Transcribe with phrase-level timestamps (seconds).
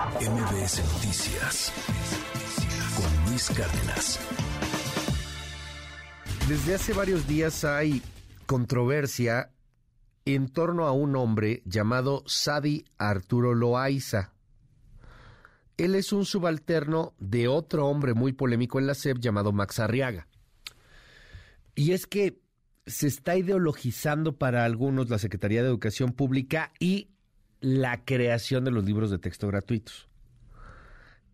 [0.00, 1.72] MBS Noticias
[2.96, 4.18] con Luis Cárdenas.
[6.48, 8.02] Desde hace varios días hay
[8.46, 9.50] controversia
[10.24, 14.32] en torno a un hombre llamado Sadi Arturo Loaiza.
[15.76, 20.28] Él es un subalterno de otro hombre muy polémico en la SEP llamado Max Arriaga.
[21.74, 22.40] Y es que
[22.86, 27.10] se está ideologizando para algunos la Secretaría de Educación Pública y
[27.60, 30.08] la creación de los libros de texto gratuitos.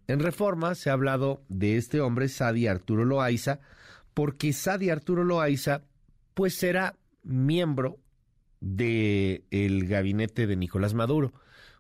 [0.09, 3.61] En Reforma se ha hablado de este hombre, Sadi Arturo Loaiza,
[4.15, 5.83] porque Sadi Arturo Loaiza,
[6.35, 7.99] pues era miembro
[8.61, 11.33] del el gabinete de Nicolás Maduro,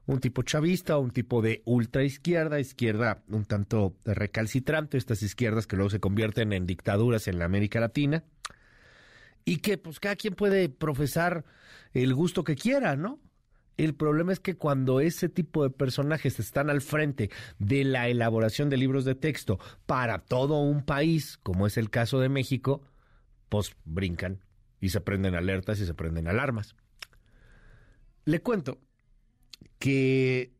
[0.06, 5.77] un tipo chavista, un tipo de ultra izquierda, izquierda un tanto recalcitrante, estas izquierdas que
[5.77, 8.25] luego se convierten en dictaduras en la América Latina,
[9.45, 11.45] y que pues cada quien puede profesar
[11.92, 13.20] el gusto que quiera, ¿no?
[13.77, 18.71] El problema es que cuando ese tipo de personajes están al frente de la elaboración
[18.71, 22.83] de libros de texto para todo un país, como es el caso de México,
[23.48, 24.41] pues brincan
[24.81, 26.75] y se prenden alertas y se prenden alarmas.
[28.25, 28.78] Le cuento
[29.78, 30.53] que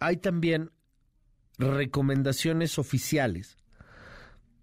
[0.00, 0.72] hay también
[1.58, 3.56] recomendaciones oficiales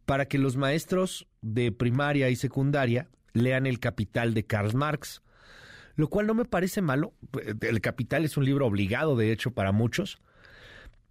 [0.05, 5.21] para que los maestros de primaria y secundaria lean El Capital de Karl Marx
[5.95, 7.13] lo cual no me parece malo.
[7.61, 10.21] El Capital es un libro obligado, de hecho, para muchos.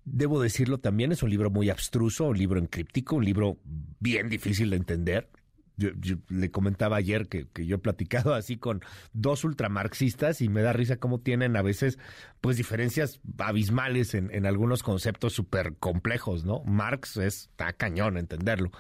[0.05, 3.59] Debo decirlo también, es un libro muy abstruso, un libro encríptico, un libro
[4.01, 5.29] bien difícil de entender.
[5.77, 5.91] Yo,
[6.29, 8.81] le comentaba ayer que, yo he platicado así con
[9.13, 11.99] dos ultramarxistas y me da risa cómo tienen a veces
[12.41, 16.63] pues diferencias abismales en, en algunos conceptos súper complejos, ¿no?
[16.65, 18.71] Marx es, está cañón entenderlo.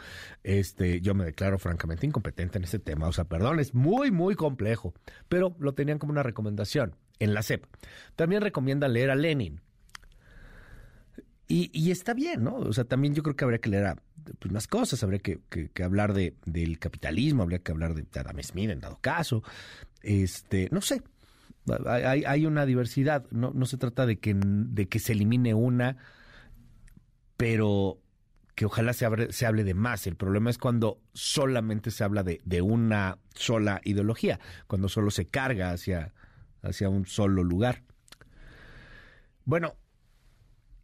[0.42, 4.34] Este, yo me declaro francamente incompetente en ese tema, o sea, perdón, es muy, muy
[4.34, 4.94] complejo,
[5.28, 7.64] pero lo tenían como una recomendación en la CEP.
[8.16, 9.60] También recomienda leer a Lenin.
[11.52, 12.56] Y, y, está bien, ¿no?
[12.56, 13.96] O sea, también yo creo que habría que leer a,
[14.38, 15.38] pues, más cosas, habría que,
[15.84, 19.42] hablar de, del capitalismo, habría que hablar de Adam Smith en dado caso,
[20.00, 21.02] este, no sé,
[21.86, 25.98] hay, hay una diversidad, no, no se trata de que, de que se elimine una,
[27.36, 28.00] pero
[28.54, 30.06] que ojalá se, se hable de más.
[30.06, 35.26] El problema es cuando solamente se habla de, de, una sola ideología, cuando solo se
[35.26, 36.14] carga hacia,
[36.62, 37.82] hacia un solo lugar.
[39.44, 39.76] Bueno,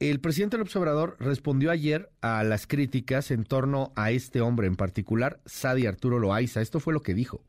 [0.00, 4.76] el presidente López Obrador respondió ayer a las críticas en torno a este hombre en
[4.76, 6.60] particular, Sadi Arturo Loaiza.
[6.60, 7.40] Esto fue lo que dijo.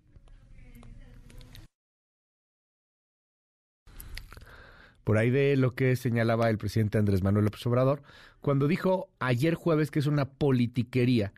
[5.03, 8.03] Por ahí de lo que señalaba el presidente Andrés Manuel López Obrador,
[8.41, 11.33] cuando dijo ayer jueves que es una politiquería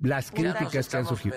[0.00, 1.36] las críticas que han surgido.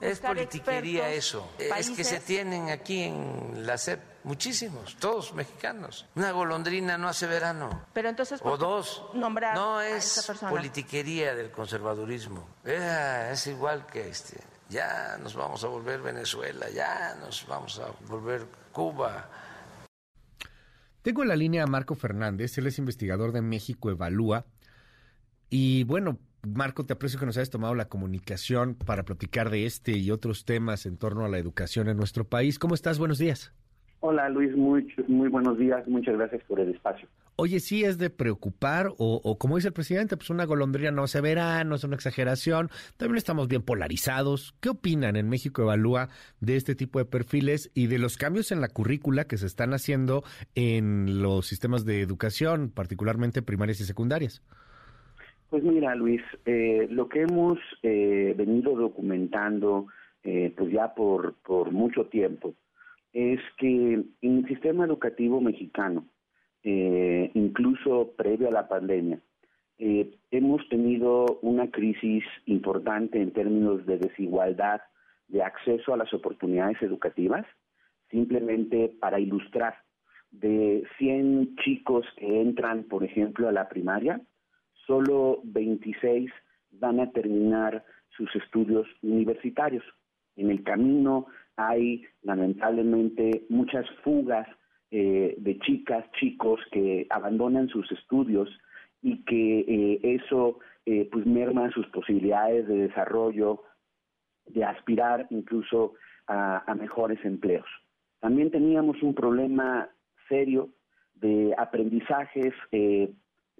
[0.00, 1.52] Es politiquería eso.
[1.58, 6.06] Es que se tienen aquí en la SEP muchísimos, todos mexicanos.
[6.14, 7.86] Una golondrina no hace verano.
[7.92, 9.04] Pero entonces, o dos.
[9.14, 12.46] Nombrar no es politiquería del conservadurismo.
[12.64, 14.40] Es, igual que este.
[14.68, 19.28] Ya nos vamos a volver Venezuela, ya nos vamos a volver Cuba.
[21.02, 24.46] Tengo en la línea a Marco Fernández, él es investigador de México Evalúa.
[25.48, 29.92] Y bueno, Marco, te aprecio que nos hayas tomado la comunicación para platicar de este
[29.92, 32.58] y otros temas en torno a la educación en nuestro país.
[32.58, 32.98] ¿Cómo estás?
[32.98, 33.52] Buenos días.
[34.02, 37.06] Hola Luis, muy, muy buenos días, muchas gracias por el espacio.
[37.36, 41.22] Oye, sí es de preocupar, o, como dice el presidente, pues una golondrina no se
[41.22, 44.54] verá, no es una exageración, también estamos bien polarizados.
[44.60, 48.60] ¿Qué opinan en México Evalúa de este tipo de perfiles y de los cambios en
[48.60, 50.22] la currícula que se están haciendo
[50.54, 54.42] en los sistemas de educación, particularmente primarias y secundarias?
[55.50, 59.88] Pues mira, Luis, eh, lo que hemos eh, venido documentando,
[60.22, 62.54] eh, pues ya por, por mucho tiempo,
[63.12, 66.06] es que en el sistema educativo mexicano,
[66.62, 69.18] incluso previo a la pandemia,
[69.78, 74.82] hemos tenido una crisis importante en términos de desigualdad
[75.26, 77.44] de acceso a las oportunidades educativas.
[78.10, 79.74] Simplemente para ilustrar,
[80.30, 84.20] de 100 chicos que entran, por ejemplo, a la primaria,
[84.90, 86.32] solo 26
[86.72, 87.84] van a terminar
[88.16, 89.84] sus estudios universitarios.
[90.34, 94.48] En el camino hay lamentablemente muchas fugas
[94.90, 98.48] eh, de chicas, chicos que abandonan sus estudios
[99.00, 103.62] y que eh, eso eh, pues merma sus posibilidades de desarrollo,
[104.46, 105.94] de aspirar incluso
[106.26, 107.66] a, mejores empleos.
[108.18, 109.88] También teníamos un problema
[110.28, 110.70] serio
[111.14, 112.54] de aprendizajes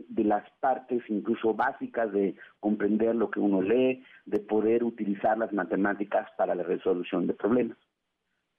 [0.08, 5.52] de las partes incluso básicas de comprender lo que uno lee, de poder utilizar las
[5.52, 7.78] matemáticas para la resolución de problemas.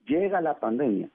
[0.06, 1.10] Llega la pandemia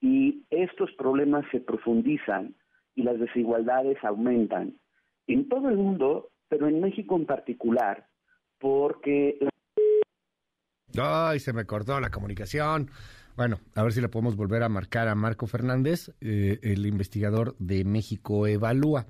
[0.00, 2.54] y estos problemas se profundizan
[2.94, 4.78] y las desigualdades aumentan
[5.26, 8.06] en todo el mundo, pero en México en particular,
[8.58, 9.38] porque...
[10.96, 12.90] Ay, se me cortó la comunicación.
[13.36, 17.56] Bueno, a ver si le podemos volver a marcar a Marco Fernández, eh, el investigador
[17.58, 19.06] de México Evalúa.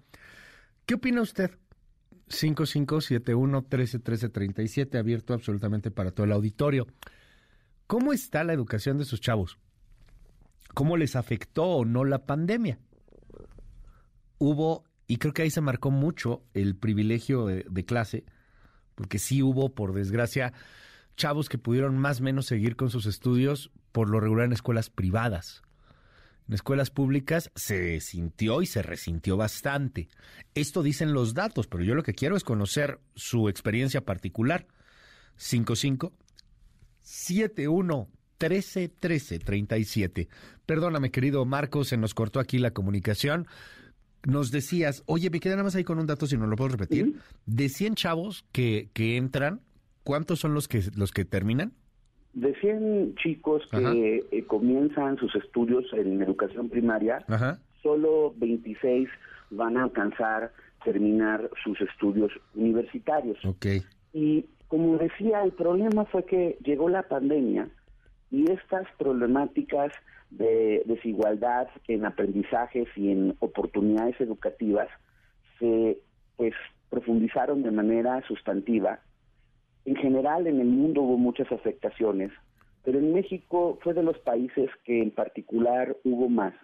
[0.86, 1.50] ¿Qué opina usted?
[2.28, 6.86] 5571-131337, abierto absolutamente para todo el auditorio.
[7.86, 9.58] ¿Cómo está la educación de sus chavos?
[10.74, 12.78] ¿Cómo les afectó o no la pandemia?
[14.38, 18.24] Hubo, y creo que ahí se marcó mucho el privilegio de, de clase,
[18.94, 20.52] porque sí hubo, por desgracia,
[21.16, 24.90] chavos que pudieron más o menos seguir con sus estudios por lo regular en escuelas
[24.90, 25.62] privadas.
[26.46, 30.08] En escuelas públicas se sintió y se resintió bastante.
[30.54, 34.66] Esto dicen los datos, pero yo lo que quiero es conocer su experiencia particular.
[35.36, 36.12] 55
[37.00, 38.08] 71
[38.38, 40.28] 13 13 37.
[40.66, 43.46] Perdóname, querido Marcos, se nos cortó aquí la comunicación.
[44.24, 46.70] Nos decías, oye, me quedé nada más ahí con un dato, si no lo puedo
[46.76, 47.20] repetir.
[47.46, 49.60] De 100 chavos que, que entran,
[50.02, 51.74] ¿cuántos son los que, los que terminan?
[52.34, 57.24] De 100 chicos que eh, comienzan sus estudios en educación primaria,
[57.82, 59.08] solo 26
[59.50, 60.52] van a alcanzar
[60.84, 63.38] terminar sus estudios universitarios.
[64.12, 67.68] Y como decía, el problema fue que llegó la pandemia
[68.30, 69.92] y estas problemáticas
[70.30, 74.88] de desigualdad en aprendizajes y en oportunidades educativas
[75.58, 75.98] se
[76.36, 76.54] pues
[76.90, 78.98] profundizaron de manera sustantiva
[79.84, 82.32] en general en el mundo hubo muchas afectaciones,
[82.82, 86.54] pero en México fue de los países que en particular hubo más,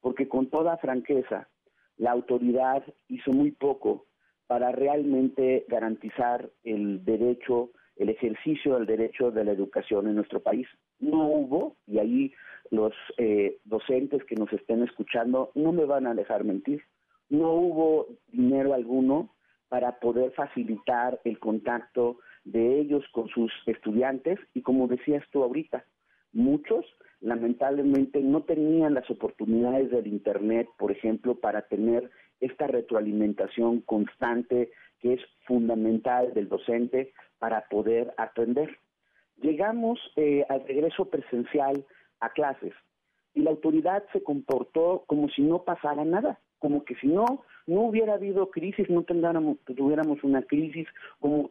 [0.00, 1.48] porque con toda franqueza,
[1.96, 4.06] la autoridad hizo muy poco
[4.46, 10.66] para realmente garantizar el derecho, el ejercicio del derecho de la educación en nuestro país.
[10.98, 12.32] No hubo, y ahí
[12.70, 16.82] los eh, docentes que nos estén escuchando no me van a dejar mentir,
[17.30, 19.34] no hubo dinero alguno
[19.68, 25.84] para poder facilitar el contacto de ellos con sus estudiantes y como decías tú ahorita,
[26.32, 26.84] muchos
[27.20, 32.10] lamentablemente no tenían las oportunidades del Internet, por ejemplo, para tener
[32.40, 34.70] esta retroalimentación constante
[35.00, 38.78] que es fundamental del docente para poder aprender.
[39.40, 41.84] Llegamos eh, al regreso presencial
[42.20, 42.74] a clases
[43.32, 47.80] y la autoridad se comportó como si no pasara nada, como que si no no
[47.82, 50.86] hubiera habido crisis, no tuviéramos una crisis,
[51.18, 51.50] como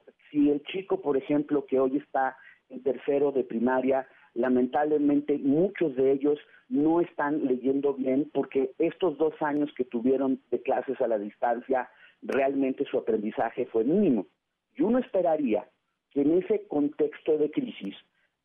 [1.03, 2.37] por ejemplo, que hoy está
[2.69, 6.39] en tercero de primaria, lamentablemente muchos de ellos
[6.69, 11.89] no están leyendo bien porque estos dos años que tuvieron de clases a la distancia,
[12.21, 14.25] realmente su aprendizaje fue mínimo.
[14.75, 15.67] Y uno esperaría
[16.11, 17.95] que en ese contexto de crisis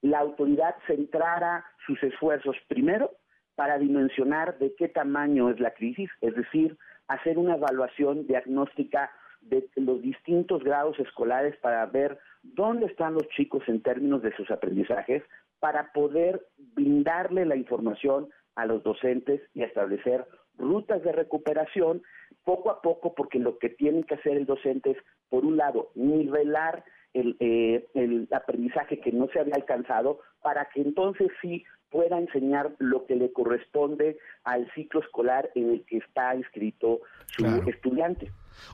[0.02, 3.12] la autoridad centrara sus esfuerzos primero
[3.54, 6.76] para dimensionar de qué tamaño es la crisis, es decir,
[7.06, 9.10] hacer una evaluación diagnóstica
[9.48, 14.50] de los distintos grados escolares para ver dónde están los chicos en términos de sus
[14.50, 15.22] aprendizajes,
[15.60, 22.02] para poder brindarle la información a los docentes y establecer rutas de recuperación
[22.44, 24.98] poco a poco, porque lo que tiene que hacer el docente es,
[25.28, 26.84] por un lado, nivelar
[27.14, 32.74] el, eh, el aprendizaje que no se había alcanzado, para que entonces sí pueda enseñar
[32.78, 38.30] lo que le corresponde al ciclo escolar en el que está inscrito su estudiante.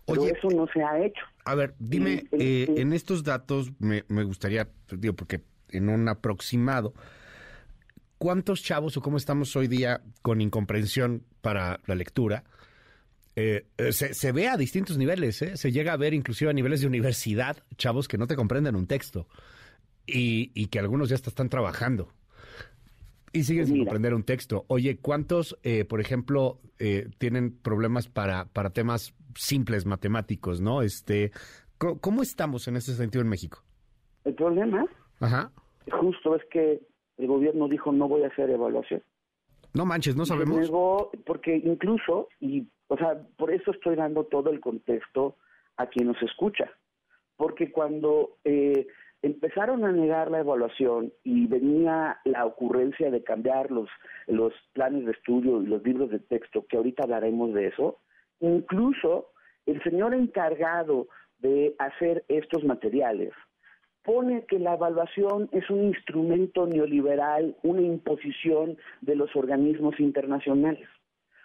[0.07, 1.25] Pero eso no se ha hecho.
[1.45, 6.95] A ver, dime, eh, en estos datos me, me gustaría, digo, porque en un aproximado,
[8.19, 12.45] ¿cuántos chavos o cómo estamos hoy día con incomprensión para la lectura?
[13.37, 16.81] Eh, eh, se, se, ve a distintos niveles, se llega a ver inclusive a niveles
[16.81, 19.27] de universidad, chavos que no te comprenden un texto
[20.07, 22.13] y, y que algunos ya están trabajando.
[23.35, 24.65] Y siguen sin comprender un texto.
[24.69, 30.83] Oye, ¿cuántos, eh, por ejemplo, eh, tienen problemas para, para temas simples matemáticos, no?
[30.83, 31.33] Este,
[31.79, 33.65] ¿cómo, estamos en ese sentido en México?
[34.25, 34.87] El problema
[35.19, 35.51] Ajá.
[35.91, 36.81] justo es que
[37.19, 39.03] el gobierno dijo no voy a hacer evaluación.
[39.73, 40.71] No manches, no sabemos.
[41.27, 45.37] porque incluso, y, o sea, por eso estoy dando todo el contexto
[45.77, 46.71] a quien nos escucha.
[47.37, 48.87] Porque cuando eh,
[49.25, 53.89] empezaron a negar la evaluación y venía la ocurrencia de cambiar los,
[54.27, 58.01] los planes de estudio y los libros de texto, que ahorita hablaremos de eso,
[58.41, 59.31] incluso
[59.65, 63.33] el señor encargado de hacer estos materiales
[64.03, 70.87] pone que la evaluación es un instrumento neoliberal, una imposición de los organismos internacionales.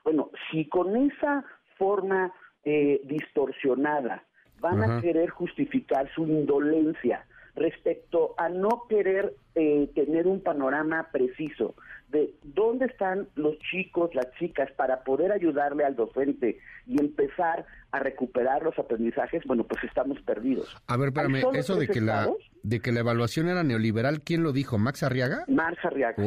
[0.03, 1.45] Bueno, si con esa
[1.77, 2.33] forma
[2.65, 4.25] eh, distorsionada
[4.59, 7.25] van a querer justificar su indolencia
[7.55, 11.75] respecto a no querer eh, tener un panorama preciso
[12.09, 17.99] de dónde están los chicos, las chicas, para poder ayudarle al docente y empezar a
[17.99, 20.75] recuperar los aprendizajes, bueno, pues estamos perdidos.
[20.87, 22.29] A ver, espérame, eso de que, la,
[22.63, 24.77] de que la evaluación era neoliberal, ¿quién lo dijo?
[24.77, 25.43] ¿Max Arriaga?
[25.47, 26.23] Max Arriaga.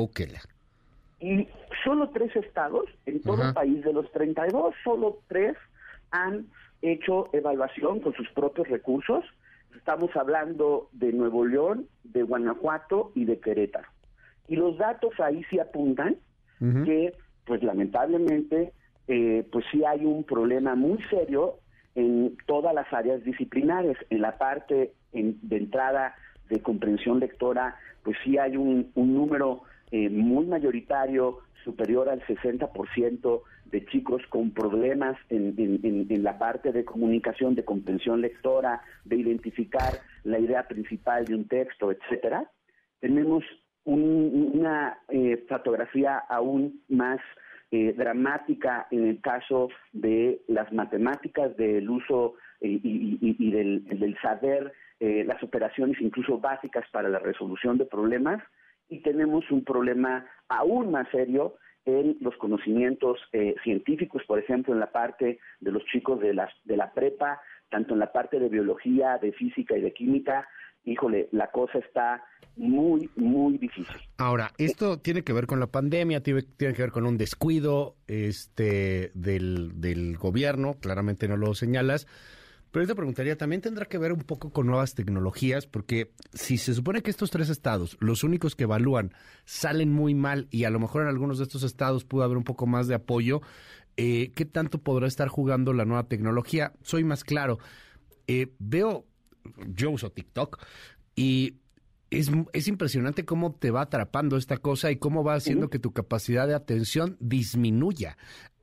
[1.21, 1.49] Y
[1.85, 5.57] solo tres estados en todo el país, de los 32, solo tres
[6.11, 6.47] han
[6.81, 9.25] hecho evaluación con sus propios recursos.
[9.76, 13.88] Estamos hablando de Nuevo León, de Guanajuato y de Querétaro.
[14.49, 16.17] Y los datos ahí sí apuntan
[16.85, 17.12] que,
[17.45, 18.73] pues lamentablemente,
[19.09, 21.59] eh, pues sí hay un problema muy serio
[21.97, 23.97] en todas las áreas disciplinares.
[24.11, 26.14] En la parte de entrada
[26.49, 33.87] de comprensión lectora, pues sí hay un, número eh, muy mayoritario, superior al 60% de
[33.87, 39.94] chicos con problemas en, la parte de comunicación, de comprensión lectora, de identificar
[40.25, 42.50] la idea principal de un texto, etcétera.
[43.00, 43.42] Tenemos
[43.84, 47.20] una eh, fotografía aún más
[47.70, 55.42] eh, dramática en el caso de las matemáticas, del uso eh, y, del, saber, las
[55.42, 58.40] operaciones incluso básicas para la resolución de problemas,
[58.88, 63.18] y tenemos un problema aún más serio en los conocimientos
[63.64, 67.94] científicos, por ejemplo, en la parte de los chicos de, las, de la prepa, tanto
[67.94, 70.46] en la parte de biología, de física y de química,
[70.84, 72.24] híjole, la cosa está
[72.56, 73.96] muy, muy difícil.
[74.18, 77.96] Ahora, esto tiene que ver con la pandemia, tiene, tiene que ver con un descuido
[78.06, 82.06] este, del, del gobierno, claramente no lo señalas.
[82.73, 86.57] Pero yo te preguntaría, también tendrá que ver un poco con nuevas tecnologías, porque si
[86.57, 89.12] se supone que estos tres estados, los únicos que evalúan,
[89.45, 92.45] salen muy mal y a lo mejor en algunos de estos estados pudo haber un
[92.45, 93.43] poco más de apoyo,
[93.99, 96.73] eh, ¿qué tanto podrá estar jugando la nueva tecnología?
[96.83, 97.59] Soy más claro.
[98.26, 99.05] Eh, veo
[99.67, 100.59] yo uso TikTok
[101.14, 101.59] y
[102.11, 105.93] es, es, impresionante cómo te va atrapando esta cosa y cómo va haciendo que tu
[105.93, 108.17] capacidad de atención disminuya.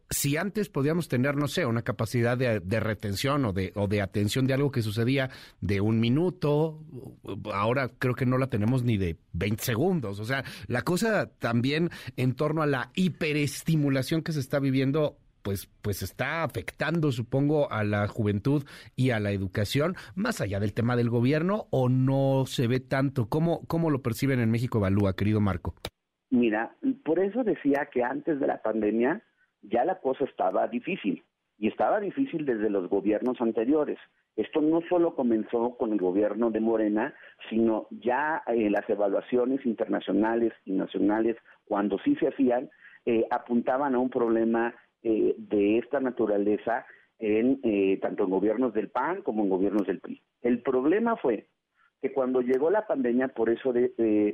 [0.09, 4.01] Si antes podíamos tener, no sé, una capacidad de, de, retención o de, o de
[4.01, 5.29] atención de algo que sucedía
[5.61, 6.83] de un minuto,
[7.53, 10.19] ahora creo que no la tenemos ni de 20 segundos.
[10.19, 15.67] O sea, la cosa también en torno a la hiperestimulación que se está viviendo pues,
[15.81, 18.63] pues está afectando, supongo, a la juventud
[18.95, 23.29] y a la educación, más allá del tema del gobierno, o no se ve tanto?
[23.29, 25.75] ¿Cómo, cómo lo perciben en México Evalúa, querido Marco?
[26.29, 29.23] Mira, por eso decía que antes de la pandemia
[29.61, 31.23] ya la cosa estaba difícil,
[31.57, 33.99] y estaba difícil desde los gobiernos anteriores.
[34.35, 37.13] Esto no solo comenzó con el gobierno de Morena,
[37.49, 41.35] sino ya eh, las evaluaciones internacionales y nacionales,
[41.65, 42.69] cuando sí se hacían,
[43.05, 46.85] eh, apuntaban a un problema eh, de esta naturaleza
[47.17, 50.21] en eh, tanto en gobiernos del PAN como en gobiernos del PRI.
[50.41, 51.47] El problema fue
[52.01, 53.73] que cuando llegó la pandemia, por eso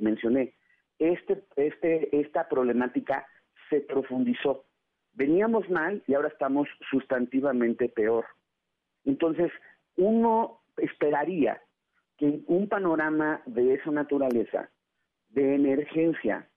[0.02, 0.54] mencioné,
[1.00, 3.26] este, este, esta problemática
[3.70, 4.66] se profundizó.
[5.16, 8.26] Veníamos mal y ahora estamos sustantivamente peor.
[9.06, 9.52] Entonces,
[9.96, 11.62] uno esperaría
[12.18, 14.70] que un panorama de esa naturaleza,
[15.30, 16.50] de emergencia,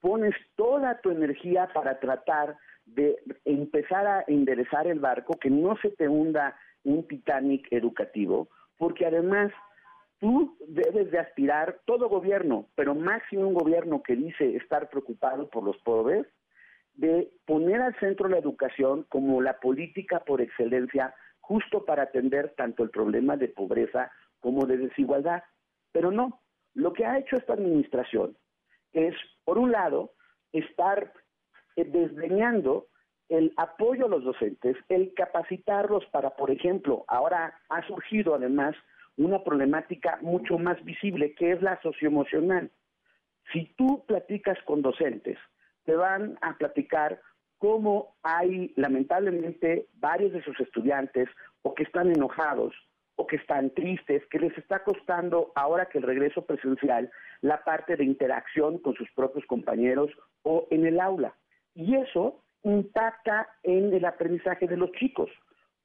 [0.00, 5.90] pones toda tu energía para tratar de empezar a enderezar el barco, que no se
[5.90, 9.52] te hunda un Titanic educativo, porque además
[10.18, 15.62] tú debes de aspirar, todo gobierno, pero máximo un gobierno que dice estar preocupado por
[15.62, 16.26] los pobres,
[16.94, 22.82] de poner al centro la educación como la política por excelencia, justo para atender tanto
[22.82, 25.42] el problema de pobreza como de desigualdad.
[25.92, 26.40] Pero no,
[26.74, 28.36] lo que ha hecho esta administración
[28.92, 30.12] es, por un lado,
[30.52, 31.12] estar
[31.76, 32.88] eh, desdeñando
[33.28, 38.76] el apoyo a los docentes, el capacitarlos para, por ejemplo, ahora ha surgido además
[39.16, 42.70] una problemática mucho más visible que es la socioemocional.
[43.52, 45.38] Si tú platicas con docentes,
[45.84, 47.20] te van a platicar
[47.58, 51.28] cómo hay lamentablemente varios de sus estudiantes
[51.62, 52.74] o que están enojados
[53.16, 57.10] o que están tristes, que les está costando ahora que el regreso presencial
[57.40, 60.10] la parte de interacción con sus propios compañeros
[60.42, 61.36] o en el aula.
[61.74, 65.30] Y eso impacta en el aprendizaje de los chicos.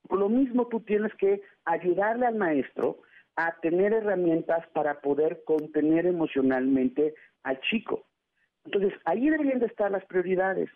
[0.08, 3.02] Por lo mismo, tú tienes que ayudarle al maestro
[3.36, 7.14] a tener herramientas para poder contener emocionalmente
[7.44, 8.07] al chico.
[8.68, 10.70] Entonces, ahí deberían de estar las prioridades,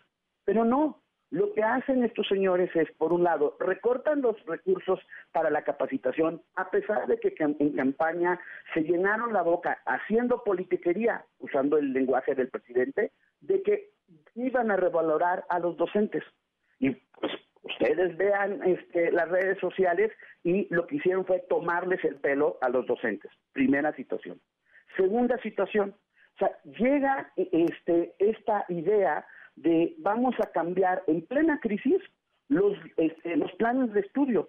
[0.44, 1.02] pero no.
[1.28, 4.98] Lo que hacen estos señores es, por un lado, recortan los recursos
[5.30, 8.38] para la capacitación, a pesar de que en campaña
[8.74, 13.90] se llenaron la boca haciendo politiquería, usando el lenguaje del presidente, de que
[14.34, 16.22] iban a revalorar a los docentes.
[16.78, 17.32] Y pues
[17.62, 20.12] ustedes vean este, las redes sociales
[20.44, 23.30] y lo que hicieron fue tomarles el pelo a los docentes.
[23.52, 24.40] Primera situación.
[24.96, 25.94] Segunda situación,
[26.38, 32.00] sea, llega este, esta idea de vamos a cambiar en plena crisis
[32.48, 34.48] los, este, los planes de estudio.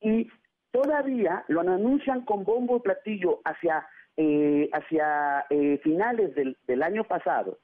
[0.00, 0.28] Y
[0.70, 3.86] todavía lo anuncian con bombo y platillo hacia,
[4.16, 7.58] eh, hacia eh, finales del, del, año pasado.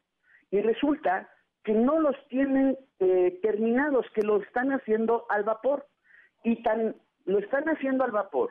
[0.50, 1.28] Y resulta
[1.64, 5.86] que no los tienen eh, terminados, que lo están haciendo al vapor.
[6.44, 8.50] Y tan lo están haciendo al vapor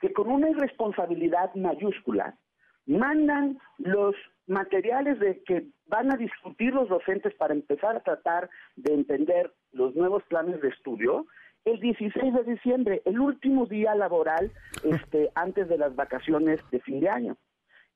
[0.00, 2.38] que con una irresponsabilidad mayúscula
[2.86, 4.14] mandan los
[4.46, 9.94] materiales de que van a discutir los docentes para empezar a tratar de entender los
[9.94, 11.26] nuevos planes de estudio
[11.64, 14.52] el 16 de diciembre, el último día laboral
[14.84, 17.36] este, antes de las vacaciones de fin de año.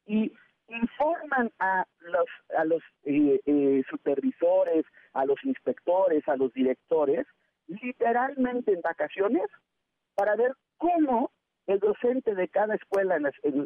[0.06, 0.32] Y
[0.68, 7.26] informan a los, a los eh, eh, supervisores, a los inspectores, a los directores,
[7.66, 9.44] literalmente en vacaciones,
[10.14, 11.30] para ver cómo
[11.66, 13.18] el docente de cada escuela,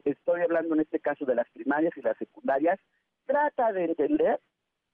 [0.04, 2.78] estoy hablando en este caso de las primarias y las secundarias,
[3.26, 4.40] trata de entender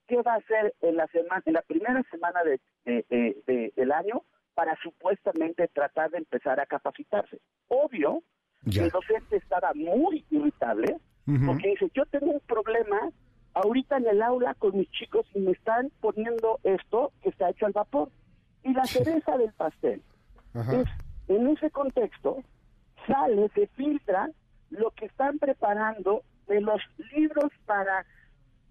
[0.06, 4.22] qué va a hacer en la semana, en la primera semana de, del año
[4.54, 7.40] para supuestamente tratar de empezar a capacitarse.
[7.68, 8.22] Obvio,
[8.66, 10.98] el docente estaba muy irritable
[11.46, 13.10] porque dice, yo tengo un problema
[13.54, 17.66] ahorita en el aula con mis chicos y me están poniendo esto que está hecho
[17.66, 18.10] al vapor.
[18.62, 20.02] Y la cereza del pastel
[20.54, 20.86] es,
[21.28, 22.42] en ese contexto,
[23.10, 24.30] sale, se filtra
[24.70, 26.80] lo que están preparando de los
[27.12, 28.06] libros para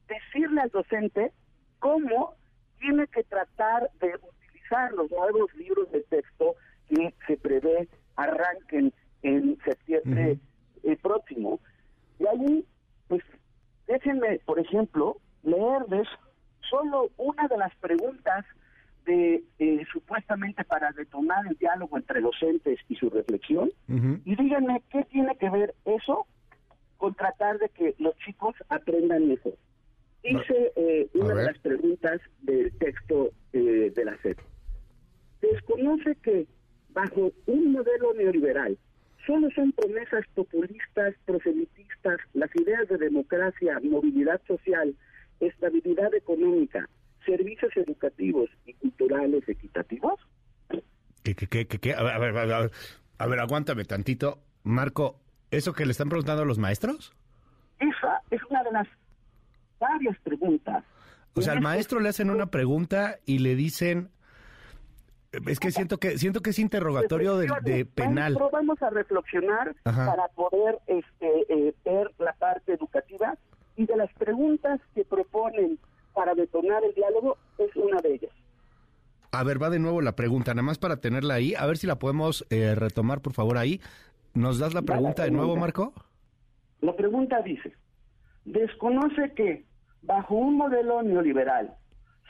[0.08, 1.32] decirle al docente
[1.80, 2.36] cómo
[2.80, 6.56] tiene que tratar de utilizar los nuevos libros de texto
[6.88, 10.40] que se prevé arranquen en septiembre
[10.84, 11.60] eh, próximo.
[12.20, 12.66] Y ahí,
[13.08, 13.24] pues,
[13.88, 16.08] déjenme, por ejemplo, leerles
[16.70, 18.46] solo una de las preguntas
[19.10, 25.04] de eh, supuestamente para detonar el diálogo entre docentes y su reflexión y díganme qué
[25.06, 26.28] tiene que ver eso
[26.98, 29.56] con tratar de que los chicos aprendan mejor.
[30.22, 34.38] Dice eh, una de las preguntas del texto eh, de la SED.
[35.42, 36.46] Desconoce que
[36.92, 38.78] bajo un modelo neoliberal
[39.26, 44.94] solo son promesas populistas, proselitistas, las ideas de democracia, movilidad social,
[45.40, 46.88] estabilidad económica,
[47.30, 50.20] servicios educativos y culturales equitativos?
[51.24, 51.94] ¿Qué, qué, qué?
[51.94, 52.72] A, ver, a, ver,
[53.18, 54.40] a, ver, aguántame tantito.
[54.64, 55.20] Marco,
[55.52, 57.14] ¿eso que le están preguntando a los maestros?
[57.80, 58.88] Esa es una de las
[59.80, 60.84] varias preguntas.
[61.34, 64.10] O sea, al maestro le hacen una pregunta y le dicen...
[65.46, 68.36] Es que siento que siento que es interrogatorio de, de penal.
[68.52, 73.38] Vamos a reflexionar para poder este, eh, ver la parte educativa
[73.76, 75.78] y de las preguntas que proponen
[76.20, 78.32] para detonar el diálogo es una de ellas.
[79.32, 81.88] A ver, va de nuevo la pregunta, nada más para tenerla ahí, a ver si
[81.88, 83.80] la podemos eh, retomar, por favor, ahí.
[84.34, 85.94] ¿Nos das la pregunta, de nuevo, Marco?
[86.82, 87.74] La pregunta dice,
[88.44, 89.64] desconoce que
[90.02, 91.78] bajo un modelo neoliberal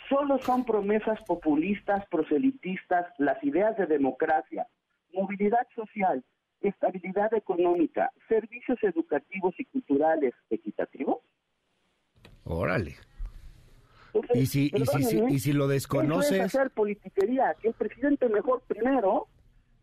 [0.08, 4.68] solo son promesas populistas, proselitistas, las ideas de democracia,
[5.14, 6.24] movilidad social,
[6.62, 11.22] estabilidad económica, servicios educativos y culturales equitativos?
[12.44, 12.94] Órale
[14.34, 16.32] y si, y si, y si lo desconoces...
[16.32, 19.28] es hacer politiquería, que el presidente mejor primero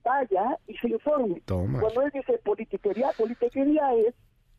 [0.06, 1.42] vaya y se informe.
[1.46, 4.14] Cuando él dice politiquería, politiquería es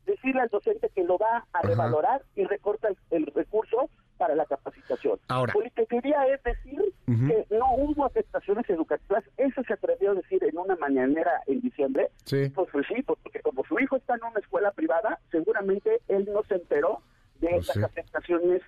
[0.06, 5.19] decirle al docente que lo va a revalorar y recorta el, recurso para la capacitación.
[5.27, 5.53] Ahora.
[5.53, 9.23] Politiquería es decir que no hubo afectaciones educativas.
[9.38, 12.10] Eso se atrevió a decir en una mañanera en diciembre.
[12.25, 12.49] Sí.
[12.49, 16.43] Pues, pues sí, porque como su hijo está en una escuela privada, seguramente él no
[16.43, 17.01] se enteró
[17.39, 18.62] de pues esas afectaciones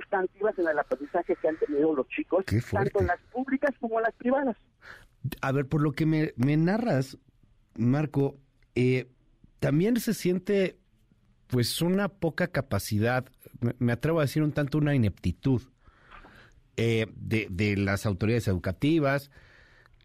[0.00, 4.04] sustantivas en el aprendizaje que han tenido los chicos, tanto en las públicas como en
[4.04, 4.56] las privadas.
[5.40, 7.18] A ver, por lo que me, narras,
[7.74, 8.36] Marco,
[8.74, 9.08] eh,
[9.58, 10.78] también se siente
[11.48, 13.26] pues una poca capacidad,
[13.78, 15.62] me, atrevo a decir un tanto una ineptitud
[16.76, 19.30] eh, de, de las autoridades educativas,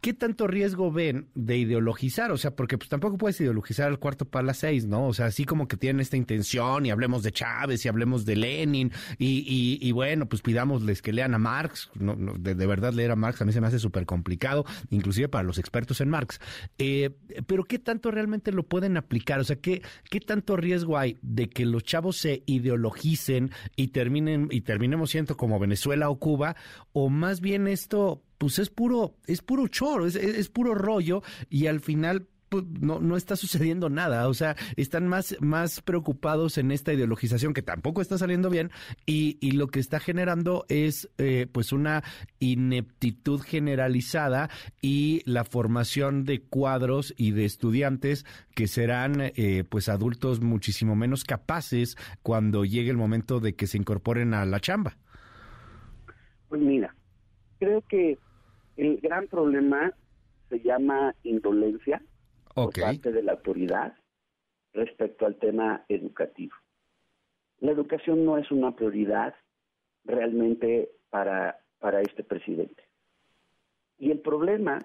[0.01, 2.31] ¿qué tanto riesgo ven de ideologizar?
[2.31, 5.07] O sea, porque pues tampoco puedes ideologizar al cuarto para las seis, ¿no?
[5.07, 8.35] O sea, así como que tienen esta intención y hablemos de Chávez y hablemos de
[8.35, 11.91] Lenin y, bueno, pues pidámosles que lean a Marx.
[11.95, 15.59] De, verdad leer a Marx a mí se me hace súper complicado, inclusive para los
[15.59, 16.39] expertos en Marx.
[16.79, 17.11] Eh,
[17.45, 19.39] pero ¿qué tanto realmente lo pueden aplicar?
[19.39, 24.47] O sea, ¿qué, ¿qué tanto riesgo hay de que los chavos se ideologicen y terminen
[24.49, 26.55] y terminemos siendo como Venezuela o Cuba?
[26.91, 31.79] O más bien esto pues es puro, es puro choro, es, puro rollo y al
[31.79, 34.27] final pues, no, no está sucediendo nada.
[34.27, 38.71] O sea, están más, más preocupados en esta ideologización que tampoco está saliendo bien
[39.05, 42.03] y, y lo que está generando es eh, pues una
[42.39, 44.49] ineptitud generalizada
[44.81, 48.25] y la formación de cuadros y de estudiantes
[48.55, 53.77] que serán eh, pues adultos muchísimo menos capaces cuando llegue el momento de que se
[53.77, 54.97] incorporen a la chamba.
[56.49, 56.95] Pues mira,
[57.61, 58.17] creo que
[58.77, 59.93] el gran problema
[60.49, 62.01] se llama indolencia
[62.53, 63.95] por parte de la autoridad
[64.73, 66.55] respecto al tema educativo.
[67.59, 69.35] La educación no es una prioridad
[70.03, 72.83] realmente para, para este presidente.
[73.97, 74.79] Y el problema,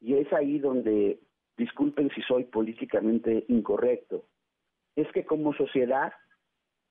[0.00, 1.20] y es ahí donde,
[1.56, 4.26] disculpen si soy políticamente incorrecto,
[4.94, 6.12] es que como sociedad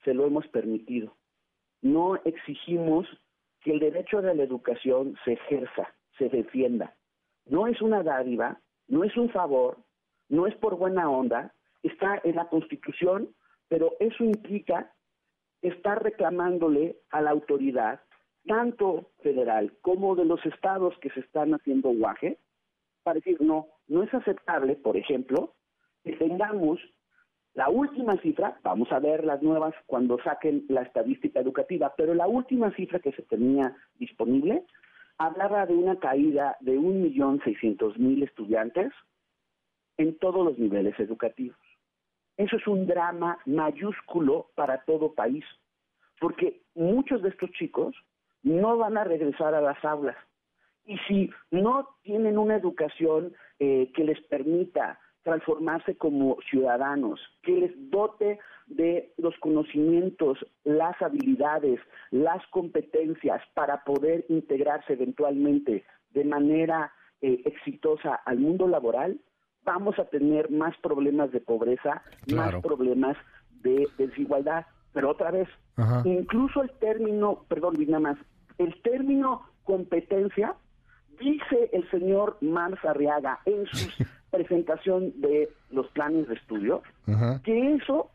[0.03, 1.15] se lo hemos permitido.
[1.81, 3.07] No exigimos
[3.61, 6.95] que el derecho a la educación se ejerza, se defienda.
[7.45, 9.77] No es una dádiva, no es un favor,
[10.29, 11.53] no es por buena onda,
[11.83, 13.29] está en la Constitución,
[13.67, 14.93] pero eso implica
[15.61, 18.01] estar reclamándole a la autoridad,
[18.45, 22.37] tanto federal como de los estados que se están haciendo guaje,
[23.03, 25.55] para decir, no, no es aceptable, por ejemplo,
[26.03, 26.79] que tengamos
[27.53, 32.27] la última cifra, vamos a ver las nuevas cuando saquen la estadística educativa, pero la
[32.27, 34.63] última cifra que se tenía disponible
[35.17, 38.91] hablaba de una caída de 1.600.000 estudiantes
[39.97, 41.57] en todos los niveles educativos.
[42.37, 45.43] Eso es un drama mayúsculo para todo país,
[46.19, 47.95] porque muchos de estos chicos
[48.43, 50.15] no van a regresar a las aulas.
[50.85, 57.89] Y si no tienen una educación eh, que les permita transformarse como ciudadanos, que les
[57.89, 61.79] dote de los conocimientos, las habilidades,
[62.11, 69.19] las competencias para poder integrarse eventualmente de manera eh, exitosa al mundo laboral,
[69.63, 72.01] vamos a tener más problemas de pobreza,
[72.33, 73.17] más problemas
[73.61, 74.65] de desigualdad.
[74.93, 75.47] Pero otra vez,
[76.05, 78.17] incluso el término, perdón, nada más,
[78.57, 80.55] el término competencia,
[81.19, 86.81] dice el señor Mars Arriaga en su presentación de los planes de estudio,
[87.43, 88.09] que eso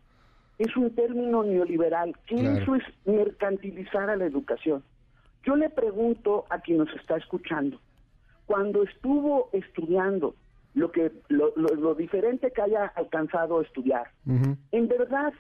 [0.58, 4.82] es un término neoliberal, que eso es mercantilizar a la educación.
[5.44, 7.80] Yo le pregunto a quien nos está escuchando,
[8.46, 10.34] cuando estuvo estudiando
[10.74, 14.10] lo que lo, diferente que haya alcanzado a estudiar.
[14.26, 15.32] En verdad,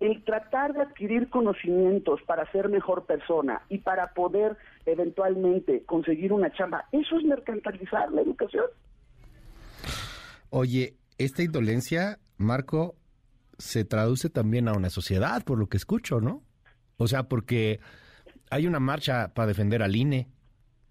[0.00, 4.56] el tratar de adquirir conocimientos para ser mejor persona y para poder
[4.86, 8.64] eventualmente conseguir una chamba, eso es mercantilizar la educación.
[10.50, 12.96] Oye, esta indolencia, Marco,
[13.58, 16.42] se traduce también a una sociedad, por lo que escucho, ¿no?
[16.96, 17.80] O sea, porque
[18.50, 20.28] hay una marcha para defender al INE,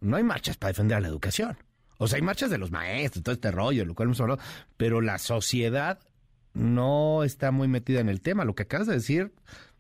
[0.02, 1.58] no hay marchas para defender a la educación.
[1.98, 4.42] O sea, hay marchas de los maestros, todo este rollo, lo cual hemos hablado,
[4.78, 6.00] pero la sociedad
[6.54, 8.46] no está muy metida en el tema.
[8.46, 9.34] Lo que acabas de decir,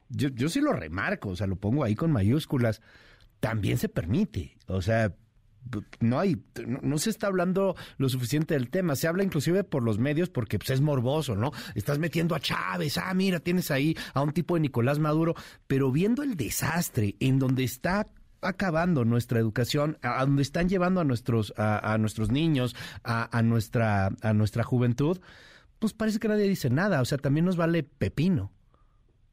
[0.10, 2.82] yo, yo sí lo remarco, o sea, lo pongo ahí con mayúsculas.
[3.40, 5.16] También se permite, o sea,
[6.00, 10.00] no hay, no, se está hablando lo suficiente del tema, se habla inclusive por los
[10.00, 11.52] medios porque pues, es morboso, ¿no?
[11.76, 15.36] Estás metiendo a Chávez, ah, mira, tienes ahí a un tipo de Nicolás Maduro,
[15.68, 18.08] pero viendo el desastre en donde está
[18.42, 24.34] acabando nuestra educación, a donde están llevando a nuestros, a, nuestros niños, a, nuestra, a
[24.34, 25.20] nuestra juventud,
[25.80, 27.02] pues parece que nadie dice nada.
[27.02, 28.52] O sea, también nos vale pepino.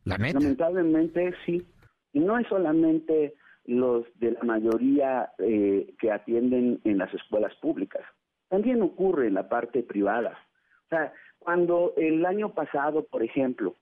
[0.05, 0.41] La neta.
[0.41, 1.67] Lamentablemente sí.
[2.13, 3.35] Y no es solamente
[3.67, 8.03] los de la mayoría eh, que atienden en las escuelas públicas.
[8.49, 10.39] También ocurre en la parte privada.
[10.87, 13.77] O sea, cuando el año pasado, por ejemplo,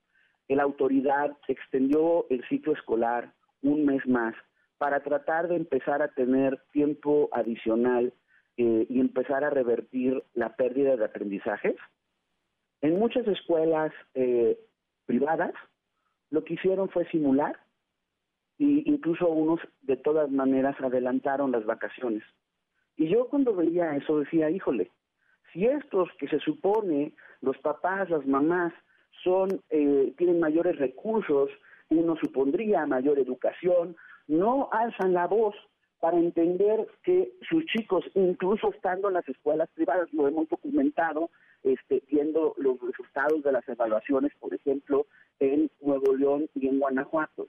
[0.48, 4.34] la autoridad extendió el ciclo escolar un mes más
[4.78, 8.12] para tratar de empezar a tener tiempo adicional
[8.56, 11.76] eh, y empezar a revertir la pérdida de aprendizajes.
[12.80, 14.58] En muchas escuelas eh,
[15.06, 15.54] privadas
[16.30, 17.56] lo que hicieron fue simular
[18.58, 22.22] e incluso unos de todas maneras adelantaron las vacaciones.
[22.96, 24.90] Y yo cuando veía eso decía, híjole,
[25.52, 28.72] si estos que se supone los papás, las mamás,
[29.22, 31.50] son eh, tienen mayores recursos,
[31.88, 35.54] uno supondría mayor educación, no alzan la voz
[36.00, 41.30] para entender que sus chicos, incluso estando en las escuelas privadas, lo hemos documentado,
[41.62, 45.06] este, viendo los resultados de las evaluaciones, por ejemplo,
[45.40, 47.48] en Nuevo León y en Guanajuato.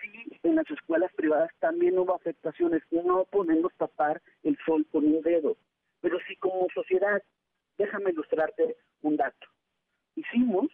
[0.00, 5.20] Sí, en las escuelas privadas también hubo afectaciones, no podemos tapar el sol con un
[5.22, 5.56] dedo,
[6.00, 7.22] pero sí como sociedad,
[7.76, 9.46] déjame ilustrarte un dato.
[10.16, 10.66] Hicimos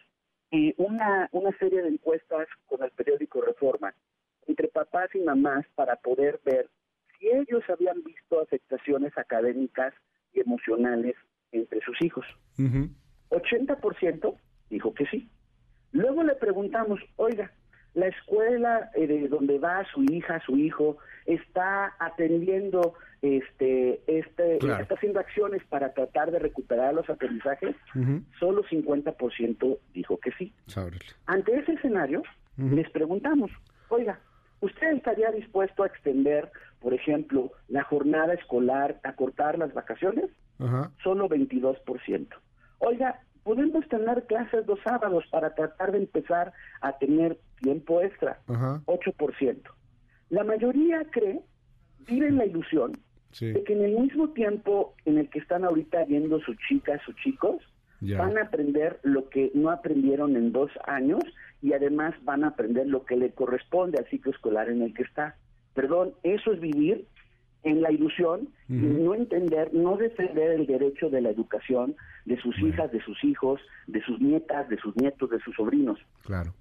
[0.51, 3.93] eh, una, una serie de encuestas con el periódico Reforma
[4.47, 6.69] entre papás y mamás para poder ver
[7.19, 9.93] si ellos habían visto afectaciones académicas
[10.33, 11.15] y emocionales
[11.51, 12.25] entre sus hijos.
[13.29, 14.37] 80%
[14.69, 15.29] dijo que sí.
[15.91, 17.51] Luego le preguntamos, oiga,
[17.97, 24.93] la escuela eh, de donde va su hija, su hijo, está atendiendo, este, este, está
[24.93, 27.75] haciendo acciones para tratar de recuperar los aprendizajes,
[28.39, 30.53] solo 50% dijo que sí.
[31.25, 32.21] Ante ese escenario,
[32.57, 33.49] les preguntamos,
[33.89, 34.19] oiga,
[34.61, 40.29] ¿usted estaría dispuesto a extender, por ejemplo, la jornada escolar, a cortar las vacaciones?
[41.03, 42.27] Solo 22%.
[42.77, 49.57] Oiga, podemos tener clases dos sábados para tratar de empezar a tener tiempo extra, 8%.
[50.29, 51.41] La mayoría cree,
[52.07, 52.93] vive en la ilusión
[53.39, 57.15] de que en el mismo tiempo en el que están ahorita viendo sus chicas, sus
[57.17, 57.61] chicos,
[58.01, 61.23] van a aprender lo que no aprendieron en dos años
[61.61, 65.03] y además van a aprender lo que le corresponde al ciclo escolar en el que
[65.03, 65.35] está.
[65.73, 67.07] Perdón, eso es vivir
[67.63, 72.57] en la ilusión y no entender, no defender el derecho de la educación de sus
[72.59, 75.99] hijas, de sus hijos, de sus nietas, de sus nietos, de sus sobrinos.
[76.23, 76.53] Claro.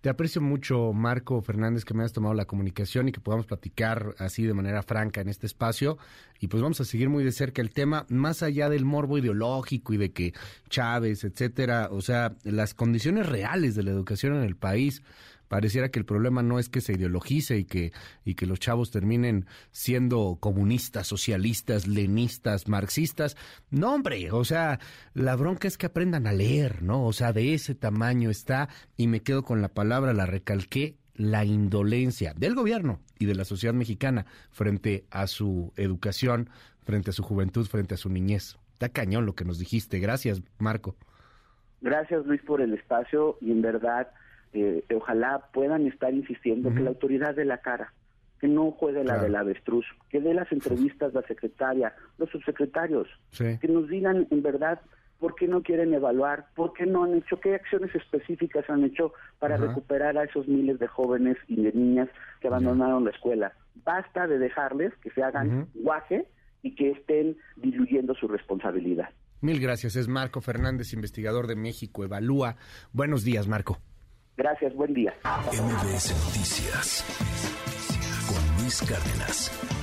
[0.00, 4.14] Te aprecio mucho, Marco Fernández, que me hayas tomado la comunicación y que podamos platicar
[4.18, 5.98] así de manera franca en este espacio.
[6.40, 9.92] Y pues vamos a seguir muy de cerca el tema, más allá del morbo ideológico
[9.92, 10.34] y de que
[10.68, 15.02] Chávez, etcétera, o sea, las condiciones reales de la educación en el país
[15.52, 17.92] pareciera que el problema no es que se ideologice y que,
[18.24, 23.36] y que los chavos terminen siendo comunistas, socialistas, lenistas, marxistas.
[23.70, 24.80] No, hombre, o sea,
[25.12, 27.04] la bronca es que aprendan a leer, ¿no?
[27.04, 31.44] O sea, de ese tamaño está, y me quedo con la palabra, la recalqué, la
[31.44, 36.48] indolencia del gobierno y de la sociedad mexicana frente a su educación,
[36.80, 38.56] frente a su juventud, frente a su niñez.
[38.72, 39.98] Está cañón lo que nos dijiste.
[39.98, 40.96] Gracias, Marco.
[41.82, 44.08] Gracias, Luis, por el espacio y en verdad
[44.52, 47.92] eh, ojalá puedan estar insistiendo que la autoridad de la cara,
[48.40, 53.68] que no juegue la del avestruz, que dé las entrevistas la secretaria, los subsecretarios, que
[53.68, 54.80] nos digan en verdad
[55.18, 59.12] por qué no quieren evaluar, por qué no han hecho, qué acciones específicas han hecho
[59.38, 62.08] para recuperar a esos miles de jóvenes y de niñas
[62.40, 63.52] que abandonaron la escuela.
[63.84, 66.26] Basta de dejarles que se hagan guaje
[66.62, 69.10] y que estén diluyendo su responsabilidad.
[69.40, 69.94] Mil gracias.
[69.94, 72.56] Es Marco Fernández, investigador de México Evalúa.
[72.92, 73.78] Buenos días, Marco.
[74.36, 75.14] Gracias, buen día.
[75.24, 77.04] MBS Noticias
[78.26, 79.81] con Luis Cárdenas.